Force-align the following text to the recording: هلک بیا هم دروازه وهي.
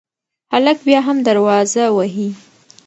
هلک 0.53 0.77
بیا 0.85 0.99
هم 1.07 1.17
دروازه 1.27 1.83
وهي. 1.97 2.29